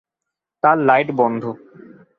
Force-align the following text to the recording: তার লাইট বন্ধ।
তার 0.63 0.77
লাইট 0.79 1.09
বন্ধ। 1.11 1.43